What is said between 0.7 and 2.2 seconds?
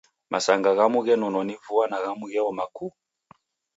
ghamu ghenonwa ni vua na